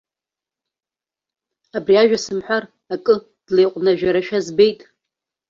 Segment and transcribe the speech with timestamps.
[1.77, 2.63] Абри ажәа сымҳәар
[2.93, 3.15] акы
[3.45, 4.79] длеиҟәнажәарашәа збеит.